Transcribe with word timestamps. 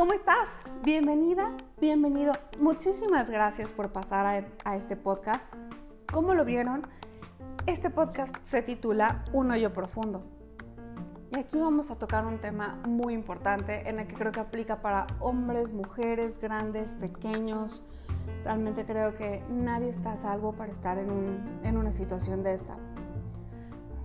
¿Cómo 0.00 0.14
estás? 0.14 0.48
Bienvenida, 0.82 1.54
bienvenido. 1.78 2.32
Muchísimas 2.58 3.28
gracias 3.28 3.70
por 3.70 3.92
pasar 3.92 4.46
a, 4.64 4.74
este 4.74 4.96
podcast. 4.96 5.46
¿Cómo 6.10 6.32
lo 6.32 6.46
vieron? 6.46 6.86
Este 7.66 7.90
podcast 7.90 8.34
se 8.42 8.62
titula 8.62 9.26
Un 9.34 9.50
hoyo 9.50 9.74
profundo. 9.74 10.22
Y 11.30 11.38
aquí 11.38 11.58
vamos 11.58 11.90
a 11.90 11.96
tocar 11.96 12.24
un 12.24 12.38
tema 12.38 12.80
muy 12.88 13.12
importante 13.12 13.86
en 13.90 13.98
el 14.00 14.06
que 14.06 14.14
creo 14.14 14.32
que 14.32 14.40
aplica 14.40 14.80
para 14.80 15.06
hombres, 15.18 15.74
mujeres, 15.74 16.40
grandes, 16.40 16.94
pequeños. 16.94 17.84
Realmente 18.42 18.86
creo 18.86 19.14
que 19.16 19.44
nadie 19.50 19.90
está 19.90 20.16
salvo 20.16 20.54
para 20.54 20.72
estar 20.72 20.96
en, 20.96 21.60
en 21.62 21.76
una 21.76 21.92
situación 21.92 22.42
de 22.42 22.54
esta. 22.54 22.74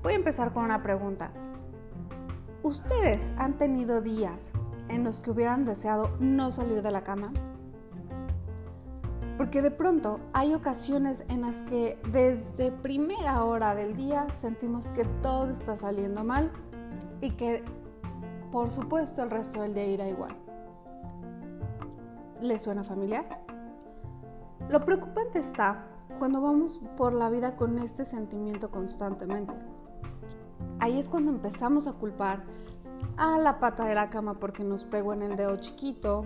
Voy 0.03 0.11
a 0.11 0.17
empezar 0.17 0.51
con 0.51 0.65
una 0.65 0.83
pregunta. 0.83 1.31
¿Ustedes 2.63 3.33
han 3.37 3.53
tenido 3.53 4.01
días 4.01 4.51
en 4.95 5.03
los 5.03 5.21
que 5.21 5.31
hubieran 5.31 5.65
deseado 5.65 6.09
no 6.19 6.51
salir 6.51 6.81
de 6.81 6.91
la 6.91 7.03
cama? 7.03 7.31
Porque 9.37 9.61
de 9.61 9.71
pronto 9.71 10.19
hay 10.33 10.53
ocasiones 10.53 11.25
en 11.27 11.41
las 11.41 11.61
que 11.63 11.99
desde 12.11 12.71
primera 12.71 13.43
hora 13.43 13.75
del 13.75 13.95
día 13.97 14.27
sentimos 14.33 14.91
que 14.91 15.03
todo 15.21 15.49
está 15.49 15.75
saliendo 15.75 16.23
mal 16.23 16.51
y 17.21 17.31
que 17.31 17.63
por 18.51 18.71
supuesto 18.71 19.21
el 19.21 19.29
resto 19.29 19.61
del 19.61 19.73
día 19.73 19.85
irá 19.85 20.07
igual. 20.07 20.31
¿Les 22.39 22.61
suena 22.61 22.83
familiar? 22.83 23.43
Lo 24.69 24.83
preocupante 24.85 25.39
está 25.39 25.85
cuando 26.17 26.41
vamos 26.41 26.81
por 26.95 27.13
la 27.13 27.29
vida 27.29 27.57
con 27.57 27.77
este 27.79 28.05
sentimiento 28.05 28.71
constantemente. 28.71 29.53
Ahí 30.79 30.97
es 30.97 31.09
cuando 31.09 31.31
empezamos 31.31 31.87
a 31.87 31.93
culpar 31.93 32.43
a 33.17 33.37
la 33.37 33.59
pata 33.59 33.85
de 33.85 33.95
la 33.95 34.09
cama 34.09 34.39
porque 34.39 34.63
nos 34.63 34.83
pegó 34.83 35.13
en 35.13 35.21
el 35.21 35.35
dedo 35.37 35.55
chiquito 35.57 36.25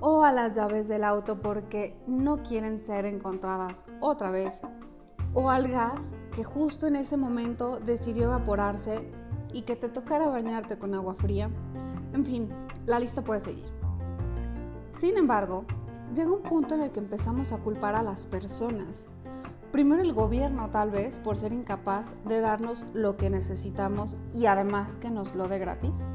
o 0.00 0.22
a 0.22 0.32
las 0.32 0.54
llaves 0.54 0.88
del 0.88 1.04
auto 1.04 1.40
porque 1.40 1.96
no 2.06 2.42
quieren 2.42 2.78
ser 2.78 3.04
encontradas 3.04 3.84
otra 4.00 4.30
vez 4.30 4.62
o 5.34 5.50
al 5.50 5.68
gas 5.68 6.14
que 6.32 6.44
justo 6.44 6.86
en 6.86 6.96
ese 6.96 7.16
momento 7.16 7.80
decidió 7.80 8.24
evaporarse 8.24 9.10
y 9.52 9.62
que 9.62 9.76
te 9.76 9.88
tocara 9.88 10.28
bañarte 10.28 10.78
con 10.78 10.94
agua 10.94 11.14
fría. 11.14 11.50
En 12.12 12.24
fin, 12.24 12.48
la 12.86 13.00
lista 13.00 13.22
puede 13.22 13.40
seguir. 13.40 13.66
Sin 14.96 15.16
embargo, 15.16 15.64
llega 16.14 16.30
un 16.30 16.42
punto 16.42 16.74
en 16.74 16.82
el 16.82 16.90
que 16.90 17.00
empezamos 17.00 17.52
a 17.52 17.58
culpar 17.58 17.94
a 17.94 18.02
las 18.02 18.26
personas. 18.26 19.08
Primero 19.72 20.02
el 20.02 20.12
gobierno 20.12 20.70
tal 20.70 20.90
vez 20.90 21.18
por 21.18 21.36
ser 21.36 21.52
incapaz 21.52 22.16
de 22.24 22.40
darnos 22.40 22.86
lo 22.92 23.16
que 23.16 23.30
necesitamos 23.30 24.18
y 24.32 24.46
además 24.46 24.98
que 24.98 25.10
nos 25.10 25.34
lo 25.34 25.46
dé 25.46 25.58
gratis 25.58 26.08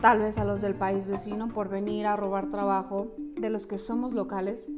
tal 0.00 0.20
vez 0.20 0.38
a 0.38 0.44
los 0.44 0.60
del 0.60 0.74
país 0.74 1.06
vecino 1.06 1.48
por 1.48 1.68
venir 1.68 2.06
a 2.06 2.16
robar 2.16 2.50
trabajo 2.50 3.08
de 3.36 3.50
los 3.50 3.66
que 3.66 3.78
somos 3.78 4.12
locales, 4.12 4.70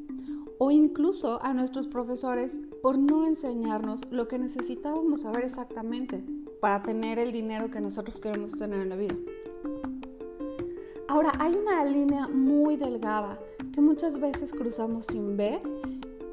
o 0.58 0.70
incluso 0.70 1.42
a 1.42 1.54
nuestros 1.54 1.86
profesores 1.86 2.60
por 2.82 2.98
no 2.98 3.26
enseñarnos 3.26 4.02
lo 4.10 4.28
que 4.28 4.38
necesitábamos 4.38 5.22
saber 5.22 5.44
exactamente 5.44 6.22
para 6.60 6.82
tener 6.82 7.18
el 7.18 7.32
dinero 7.32 7.70
que 7.70 7.80
nosotros 7.80 8.20
queremos 8.20 8.52
tener 8.52 8.80
en 8.80 8.90
la 8.90 8.96
vida. 8.96 9.16
Ahora, 11.08 11.32
hay 11.38 11.54
una 11.54 11.84
línea 11.84 12.28
muy 12.28 12.76
delgada 12.76 13.38
que 13.72 13.80
muchas 13.80 14.20
veces 14.20 14.52
cruzamos 14.52 15.06
sin 15.06 15.36
ver 15.36 15.60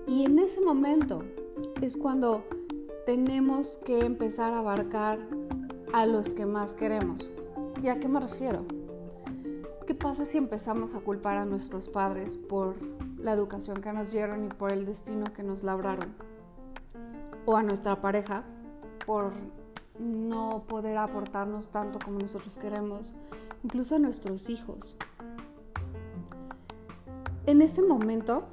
y 0.05 0.25
en 0.25 0.39
ese 0.39 0.61
momento 0.61 1.23
es 1.81 1.95
cuando 1.95 2.43
tenemos 3.05 3.77
que 3.77 3.99
empezar 3.99 4.53
a 4.53 4.59
abarcar 4.59 5.19
a 5.93 6.05
los 6.05 6.33
que 6.33 6.45
más 6.45 6.75
queremos. 6.75 7.31
¿Y 7.81 7.88
a 7.88 7.99
qué 7.99 8.08
me 8.08 8.19
refiero? 8.19 8.65
¿Qué 9.88 9.95
pasa 9.95 10.25
si 10.25 10.38
empezamos 10.38 10.95
a 10.95 10.99
culpar 10.99 11.38
a 11.38 11.45
nuestros 11.45 11.88
padres 11.88 12.35
por 12.35 12.75
la 13.17 13.31
educación 13.31 13.77
que 13.77 13.93
nos 13.93 14.11
dieron 14.11 14.43
y 14.43 14.49
por 14.49 14.73
el 14.73 14.86
destino 14.86 15.31
que 15.31 15.43
nos 15.43 15.64
labraron? 15.64 16.14
O 17.45 17.55
a 17.55 17.64
nuestra 17.64 18.02
pareja 18.02 18.43
por 19.05 19.31
no 19.97 20.65
poder 20.67 20.97
aportarnos 20.97 21.70
tanto 21.70 21.99
como 22.03 22.20
nosotros 22.20 22.58
queremos, 22.58 23.15
incluso 23.64 23.95
a 23.95 23.99
nuestros 23.99 24.49
hijos. 24.49 24.97
En 27.45 27.61
este 27.61 27.81
momento 27.81 28.43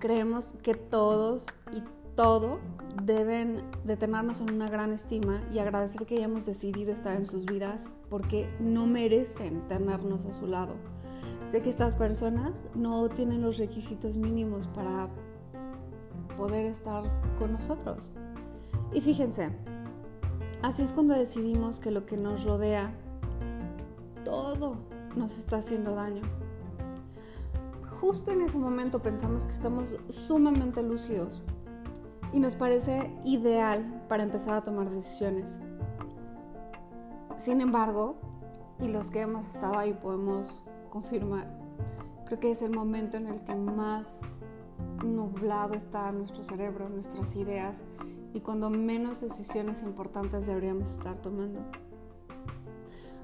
creemos 0.00 0.54
que 0.64 0.74
todos 0.74 1.46
y 1.70 1.80
todo 2.14 2.58
deben 3.02 3.62
de 3.84 3.96
tenernos 3.96 4.40
en 4.40 4.52
una 4.54 4.68
gran 4.68 4.92
estima 4.92 5.42
y 5.50 5.58
agradecer 5.58 6.06
que 6.06 6.16
hayamos 6.16 6.46
decidido 6.46 6.92
estar 6.92 7.16
en 7.16 7.26
sus 7.26 7.44
vidas 7.44 7.88
porque 8.08 8.48
no 8.60 8.86
merecen 8.86 9.66
tenernos 9.68 10.26
a 10.26 10.32
su 10.32 10.46
lado. 10.46 10.74
Sé 11.50 11.62
que 11.62 11.70
estas 11.70 11.96
personas 11.96 12.66
no 12.74 13.08
tienen 13.08 13.42
los 13.42 13.58
requisitos 13.58 14.16
mínimos 14.16 14.66
para 14.68 15.08
poder 16.36 16.66
estar 16.66 17.04
con 17.38 17.52
nosotros. 17.52 18.12
Y 18.92 19.00
fíjense, 19.00 19.50
así 20.62 20.82
es 20.82 20.92
cuando 20.92 21.14
decidimos 21.14 21.80
que 21.80 21.90
lo 21.90 22.06
que 22.06 22.16
nos 22.16 22.44
rodea, 22.44 22.92
todo 24.24 24.76
nos 25.16 25.38
está 25.38 25.58
haciendo 25.58 25.94
daño. 25.94 26.22
Justo 28.00 28.30
en 28.30 28.42
ese 28.42 28.58
momento 28.58 29.00
pensamos 29.00 29.46
que 29.46 29.52
estamos 29.52 29.96
sumamente 30.08 30.82
lúcidos 30.82 31.44
y 32.34 32.40
nos 32.40 32.56
parece 32.56 33.12
ideal 33.24 34.02
para 34.08 34.24
empezar 34.24 34.54
a 34.54 34.60
tomar 34.60 34.90
decisiones. 34.90 35.60
Sin 37.36 37.60
embargo, 37.60 38.16
y 38.80 38.88
los 38.88 39.12
que 39.12 39.20
hemos 39.20 39.48
estado 39.48 39.78
ahí 39.78 39.92
podemos 39.92 40.64
confirmar, 40.90 41.46
creo 42.26 42.40
que 42.40 42.50
es 42.50 42.60
el 42.62 42.72
momento 42.72 43.18
en 43.18 43.28
el 43.28 43.40
que 43.44 43.54
más 43.54 44.20
nublado 45.04 45.74
está 45.74 46.10
nuestro 46.10 46.42
cerebro, 46.42 46.88
nuestras 46.88 47.36
ideas 47.36 47.84
y 48.32 48.40
cuando 48.40 48.68
menos 48.68 49.20
decisiones 49.20 49.84
importantes 49.84 50.44
deberíamos 50.48 50.90
estar 50.90 51.16
tomando. 51.18 51.60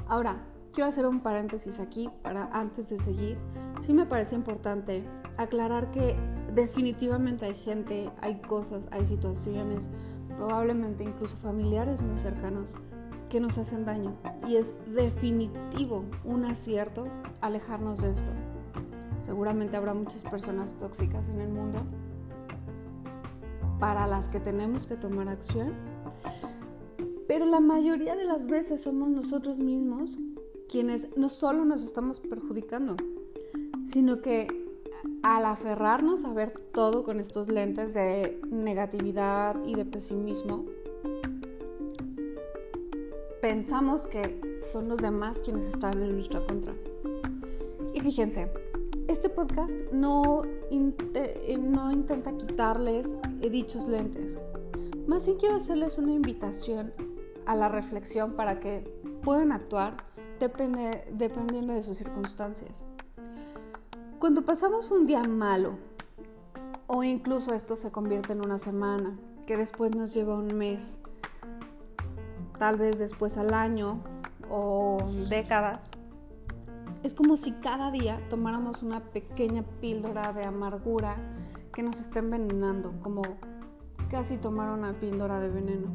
Ahora, 0.07 0.37
quiero 0.73 0.89
hacer 0.89 1.05
un 1.05 1.19
paréntesis 1.19 1.81
aquí 1.81 2.09
para 2.23 2.45
antes 2.53 2.89
de 2.91 2.99
seguir. 3.01 3.39
Sí 3.81 3.93
me 3.93 4.07
parece 4.07 4.37
importante 4.37 5.03
aclarar 5.37 5.91
que 5.91 6.17
definitivamente 6.55 7.47
hay 7.47 7.55
gente, 7.55 8.11
hay 8.21 8.41
cosas, 8.41 8.89
hay 8.91 9.05
situaciones, 9.05 9.89
probablemente 10.37 11.05
incluso 11.05 11.37
familiares 11.37 12.01
muy 12.01 12.19
cercanos 12.19 12.77
que 13.29 13.41
nos 13.41 13.59
hacen 13.59 13.85
daño. 13.85 14.15
Y 14.47 14.57
es 14.57 14.75
definitivo 14.95 16.05
un 16.25 16.45
acierto 16.45 17.07
alejarnos 17.41 18.01
de 18.03 18.11
esto. 18.11 18.33
Seguramente 19.21 19.77
habrá 19.77 19.95
muchas 19.95 20.25
personas 20.25 20.75
tóxicas 20.79 21.29
en 21.29 21.41
el 21.41 21.49
mundo 21.49 21.83
para 23.79 24.07
las 24.07 24.29
que 24.29 24.41
tenemos 24.41 24.87
que 24.87 24.97
tomar 24.97 25.29
acción. 25.29 25.73
Pero 27.27 27.47
la 27.47 27.61
mayoría 27.61 28.17
de 28.17 28.25
las 28.25 28.47
veces 28.47 28.83
somos 28.83 29.09
nosotros 29.09 29.61
mismos 29.61 30.19
quienes 30.69 31.17
no 31.17 31.29
solo 31.29 31.65
nos 31.65 31.83
estamos 31.83 32.21
perjudicando, 32.21 32.97
sino 33.91 34.21
que 34.21 34.60
al 35.23 35.45
aferrarnos 35.45 36.25
a 36.25 36.33
ver 36.33 36.53
todo 36.73 37.05
con 37.05 37.21
estos 37.21 37.49
lentes 37.49 37.95
de 37.95 38.41
negatividad 38.51 39.57
y 39.65 39.75
de 39.75 39.85
pesimismo, 39.85 40.65
pensamos 43.41 44.07
que 44.07 44.41
son 44.73 44.89
los 44.89 44.99
demás 44.99 45.41
quienes 45.45 45.67
están 45.67 46.03
en 46.03 46.15
nuestra 46.15 46.45
contra. 46.45 46.75
Y 47.93 48.01
fíjense, 48.01 48.51
este 49.09 49.29
podcast 49.29 49.73
no, 49.93 50.43
eh, 50.75 51.59
no 51.59 51.91
intenta 51.91 52.33
quitarles 52.37 53.17
dichos 53.41 53.89
lentes. 53.89 54.39
Más 55.07 55.27
bien 55.27 55.39
quiero 55.39 55.57
hacerles 55.57 55.99
una 55.99 56.13
invitación 56.13 56.93
a 57.47 57.57
la 57.57 57.69
reflexión 57.69 58.35
para 58.35 58.61
que 58.61 58.85
puedan 59.23 59.53
actuar 59.53 59.97
dependiendo 60.39 61.73
de 61.75 61.83
sus 61.83 61.99
circunstancias. 61.99 62.85
Cuando 64.21 64.45
pasamos 64.45 64.91
un 64.91 65.07
día 65.07 65.23
malo, 65.23 65.79
o 66.87 67.03
incluso 67.03 67.55
esto 67.55 67.79
se 67.79 67.91
convierte 67.91 68.35
en 68.35 68.45
una 68.45 68.59
semana, 68.59 69.19
que 69.47 69.57
después 69.57 69.97
nos 69.97 70.13
lleva 70.13 70.35
un 70.35 70.55
mes, 70.59 70.99
tal 72.59 72.77
vez 72.77 72.99
después 72.99 73.39
al 73.39 73.55
año 73.55 74.03
o 74.51 74.99
décadas, 75.31 75.91
es 77.03 77.15
como 77.15 77.39
si 77.39 77.53
cada 77.63 77.91
día 77.91 78.21
tomáramos 78.29 78.83
una 78.83 79.01
pequeña 79.01 79.63
píldora 79.81 80.35
de 80.35 80.45
amargura 80.45 81.17
que 81.73 81.83
nos 81.83 81.99
está 81.99 82.19
envenenando, 82.19 82.93
como 83.01 83.23
casi 84.11 84.37
tomar 84.37 84.69
una 84.79 85.01
píldora 85.01 85.41
de 85.41 85.49
veneno. 85.49 85.89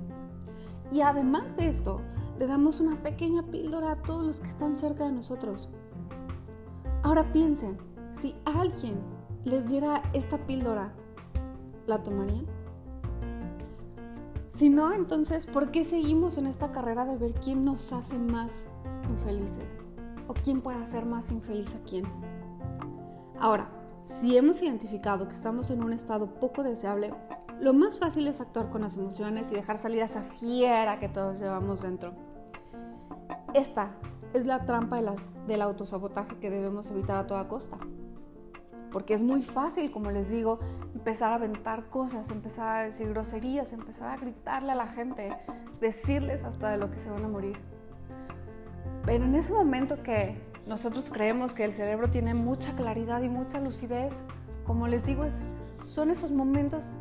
Y 0.92 1.01
además 1.01 1.56
de 1.57 1.69
esto, 1.69 2.01
le 2.39 2.48
damos 2.48 2.80
una 2.80 3.04
pequeña 3.04 3.44
píldora 3.44 3.92
a 3.92 4.01
todos 4.01 4.25
los 4.25 4.39
que 4.39 4.48
están 4.48 4.75
cerca 4.75 5.06
de 5.06 5.12
nosotros. 5.12 5.69
Ahora 7.04 7.31
piensen, 7.31 7.78
si 8.18 8.36
alguien 8.46 9.00
les 9.44 9.68
diera 9.68 10.02
esta 10.14 10.38
píldora, 10.46 10.94
¿la 11.86 12.02
tomarían? 12.04 12.46
Si 14.54 14.70
no, 14.70 14.94
entonces, 14.94 15.46
¿por 15.46 15.72
qué 15.72 15.84
seguimos 15.84 16.38
en 16.38 16.48
esta 16.48 16.72
carrera 16.72 17.06
de 17.06 17.18
ver 17.18 17.34
quién 17.34 17.66
nos 17.66 17.92
hace 17.92 18.18
más 18.18 18.68
infelices? 19.10 19.86
o 20.28 20.34
quién 20.34 20.62
puede 20.62 20.82
hacer 20.82 21.06
más 21.06 21.32
infeliz 21.32 21.76
a 21.76 21.80
quién. 21.88 22.06
Ahora, 23.40 23.70
si 24.04 24.38
hemos 24.38 24.62
identificado 24.62 25.28
que 25.28 25.34
estamos 25.34 25.70
en 25.70 25.84
un 25.84 25.94
estado 25.94 26.28
poco 26.40 26.64
deseable, 26.64 27.14
lo 27.60 27.74
más 27.74 28.00
fácil 28.00 28.28
es 28.28 28.42
actuar 28.42 28.70
con 28.70 28.82
las 28.82 28.98
emociones 28.98 29.52
y 29.52 29.56
dejar 29.56 29.78
salir 29.78 30.02
a 30.02 30.06
esa 30.06 30.22
fiera 30.22 31.00
que 31.00 31.10
todos 31.10 31.40
llevamos 31.40 31.82
dentro. 31.82 32.14
Esta 33.54 33.92
es 34.34 34.46
la 34.46 34.66
trampa 34.66 35.02
del 35.48 35.62
autosabotaje 35.62 36.38
que 36.38 36.50
debemos 36.50 36.92
evitar 36.92 37.18
a 37.18 37.28
toda 37.28 37.48
costa. 37.48 37.78
Porque 38.95 39.13
es 39.13 39.24
muy 39.24 39.44
fácil, 39.44 39.92
como 39.92 40.09
les 40.09 40.30
digo, 40.30 40.57
empezar 40.94 41.33
a 41.33 41.36
aventar 41.36 41.89
cosas, 41.89 42.31
empezar 42.31 42.77
a 42.77 42.83
decir 42.86 43.09
groserías, 43.09 43.74
empezar 43.74 44.07
a 44.07 44.15
gritarle 44.15 44.71
a 44.71 44.75
la 44.75 44.88
gente, 44.88 45.36
decirles 45.81 46.45
hasta 46.45 46.69
de 46.69 46.77
lo 46.77 46.89
que 46.89 47.01
se 47.01 47.09
van 47.09 47.25
a 47.25 47.27
morir. 47.27 47.57
Pero 49.06 49.25
en 49.25 49.36
ese 49.36 49.51
momento 49.51 50.01
que 50.01 50.38
nosotros 50.65 51.09
creemos 51.12 51.51
que 51.51 51.65
el 51.65 51.74
cerebro 51.74 52.09
tiene 52.09 52.36
mucha 52.36 52.74
claridad 52.77 53.21
y 53.21 53.27
mucha 53.27 53.59
lucidez, 53.59 54.24
como 54.65 54.88
les 54.88 55.06
digo, 55.06 55.25
es, 55.25 55.42
son 55.83 56.09
esos 56.09 56.31
momentos 56.31 56.94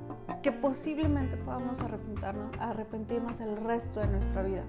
que 0.43 0.50
posiblemente 0.50 1.37
podamos 1.37 1.81
arrepentirnos, 1.81 2.58
arrepentirnos 2.58 3.41
el 3.41 3.56
resto 3.58 4.00
de 4.00 4.08
nuestra 4.08 4.43
vida. 4.43 4.64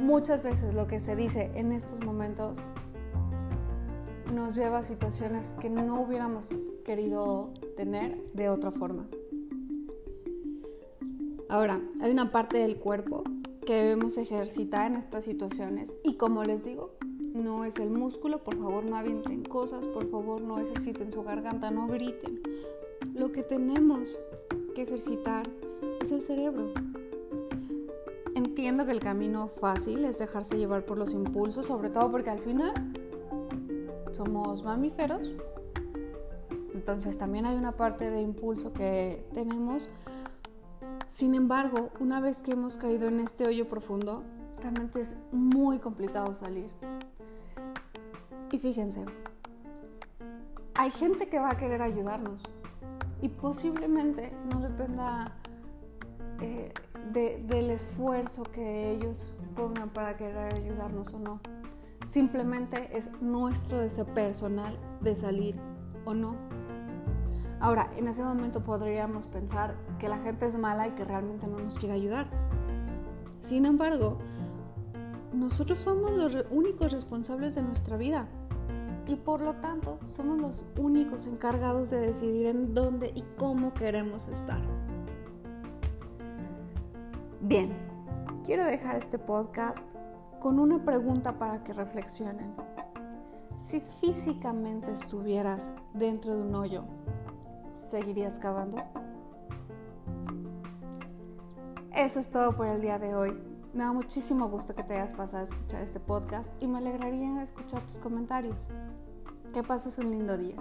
Muchas 0.00 0.44
veces 0.44 0.72
lo 0.72 0.86
que 0.86 1.00
se 1.00 1.16
dice 1.16 1.50
en 1.56 1.72
estos 1.72 1.98
momentos 2.04 2.64
nos 4.32 4.54
lleva 4.56 4.78
a 4.78 4.82
situaciones 4.82 5.54
que 5.60 5.68
no 5.68 6.00
hubiéramos 6.00 6.50
querido 6.84 7.50
tener 7.76 8.18
de 8.32 8.48
otra 8.48 8.70
forma. 8.70 9.06
Ahora, 11.48 11.80
hay 12.00 12.10
una 12.10 12.32
parte 12.32 12.58
del 12.58 12.76
cuerpo 12.76 13.24
que 13.66 13.74
debemos 13.74 14.16
ejercitar 14.16 14.90
en 14.90 14.96
estas 14.96 15.24
situaciones 15.24 15.92
y 16.02 16.16
como 16.16 16.44
les 16.44 16.64
digo, 16.64 16.94
no 17.34 17.64
es 17.64 17.76
el 17.76 17.90
músculo, 17.90 18.42
por 18.42 18.56
favor 18.56 18.84
no 18.84 18.96
avienten 18.96 19.44
cosas, 19.44 19.86
por 19.86 20.10
favor 20.10 20.40
no 20.40 20.58
ejerciten 20.58 21.12
su 21.12 21.22
garganta, 21.22 21.70
no 21.70 21.86
griten. 21.86 22.40
Lo 23.14 23.32
que 23.32 23.42
tenemos 23.42 24.18
que 24.74 24.82
ejercitar 24.82 25.46
es 26.00 26.10
el 26.10 26.22
cerebro. 26.22 26.72
Entiendo 28.34 28.86
que 28.86 28.92
el 28.92 29.00
camino 29.00 29.48
fácil 29.60 30.04
es 30.06 30.18
dejarse 30.18 30.56
llevar 30.56 30.86
por 30.86 30.96
los 30.96 31.12
impulsos, 31.12 31.66
sobre 31.66 31.90
todo 31.90 32.10
porque 32.10 32.30
al 32.30 32.40
final 32.40 32.72
somos 34.12 34.62
mamíferos. 34.62 35.28
Entonces 36.74 37.16
también 37.18 37.46
hay 37.46 37.56
una 37.56 37.72
parte 37.72 38.10
de 38.10 38.20
impulso 38.20 38.72
que 38.72 39.24
tenemos. 39.32 39.88
Sin 41.08 41.34
embargo, 41.34 41.90
una 42.00 42.20
vez 42.20 42.42
que 42.42 42.52
hemos 42.52 42.76
caído 42.76 43.08
en 43.08 43.20
este 43.20 43.46
hoyo 43.46 43.68
profundo, 43.68 44.22
realmente 44.60 45.00
es 45.00 45.14
muy 45.30 45.78
complicado 45.78 46.34
salir. 46.34 46.70
Y 48.50 48.58
fíjense, 48.58 49.04
hay 50.74 50.90
gente 50.90 51.28
que 51.28 51.38
va 51.38 51.50
a 51.50 51.56
querer 51.56 51.82
ayudarnos 51.82 52.40
y 53.20 53.28
posiblemente 53.28 54.32
no 54.52 54.60
dependa 54.60 55.32
eh, 56.40 56.72
del 57.12 57.70
esfuerzo 57.70 58.42
que 58.42 58.90
ellos 58.90 59.32
pongan 59.54 59.90
para 59.90 60.16
querer 60.16 60.54
ayudarnos 60.54 61.14
o 61.14 61.18
no. 61.18 61.40
Simplemente 62.10 62.96
es 62.96 63.10
nuestro 63.20 63.78
deseo 63.78 64.04
personal 64.06 64.78
de 65.00 65.16
salir 65.16 65.58
o 66.04 66.14
no. 66.14 66.36
Ahora, 67.60 67.90
en 67.96 68.08
ese 68.08 68.22
momento 68.22 68.64
podríamos 68.64 69.26
pensar 69.26 69.76
que 69.98 70.08
la 70.08 70.18
gente 70.18 70.46
es 70.46 70.58
mala 70.58 70.88
y 70.88 70.90
que 70.92 71.04
realmente 71.04 71.46
no 71.46 71.58
nos 71.58 71.78
quiere 71.78 71.94
ayudar. 71.94 72.26
Sin 73.40 73.66
embargo, 73.66 74.18
nosotros 75.32 75.78
somos 75.78 76.12
los 76.12 76.44
únicos 76.50 76.92
responsables 76.92 77.54
de 77.54 77.62
nuestra 77.62 77.96
vida 77.96 78.26
y 79.06 79.16
por 79.16 79.40
lo 79.40 79.54
tanto 79.54 79.98
somos 80.06 80.38
los 80.38 80.64
únicos 80.78 81.26
encargados 81.26 81.90
de 81.90 82.00
decidir 82.00 82.46
en 82.46 82.74
dónde 82.74 83.12
y 83.14 83.24
cómo 83.38 83.72
queremos 83.74 84.28
estar. 84.28 84.60
Bien, 87.40 87.72
quiero 88.44 88.64
dejar 88.64 88.96
este 88.96 89.18
podcast 89.18 89.84
con 90.42 90.58
una 90.58 90.84
pregunta 90.84 91.38
para 91.38 91.62
que 91.62 91.72
reflexionen. 91.72 92.52
Si 93.60 93.80
físicamente 93.80 94.90
estuvieras 94.90 95.62
dentro 95.94 96.34
de 96.34 96.42
un 96.42 96.54
hoyo, 96.56 96.82
¿seguirías 97.76 98.40
cavando? 98.40 98.82
Eso 101.94 102.18
es 102.18 102.28
todo 102.28 102.56
por 102.56 102.66
el 102.66 102.80
día 102.80 102.98
de 102.98 103.14
hoy. 103.14 103.40
Me 103.72 103.84
da 103.84 103.92
muchísimo 103.92 104.48
gusto 104.48 104.74
que 104.74 104.82
te 104.82 104.94
hayas 104.94 105.14
pasado 105.14 105.38
a 105.38 105.44
escuchar 105.44 105.82
este 105.82 106.00
podcast 106.00 106.52
y 106.60 106.66
me 106.66 106.78
alegraría 106.78 107.40
escuchar 107.40 107.80
tus 107.82 108.00
comentarios. 108.00 108.68
Que 109.54 109.62
pases 109.62 109.96
un 109.98 110.10
lindo 110.10 110.36
día. 110.36 110.56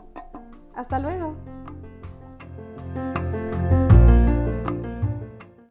Hasta 0.75 0.99
luego. 0.99 1.35